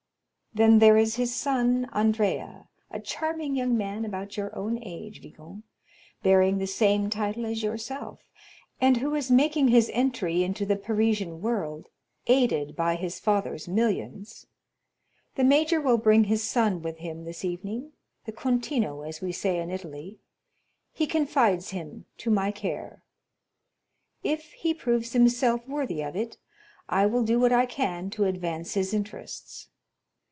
[0.53, 5.63] Then there is his son, Andrea, a charming young man, about your own age, viscount,
[6.23, 8.19] bearing the same title as yourself,
[8.81, 11.87] and who is making his entry into the Parisian world,
[12.27, 14.45] aided by his father's millions.
[15.35, 17.93] The major will bring his son with him this evening,
[18.25, 20.19] the contino, as we say in Italy;
[20.91, 23.03] he confides him to my care.
[24.21, 26.35] If he proves himself worthy of it,
[26.89, 29.69] I will do what I can to advance his interests.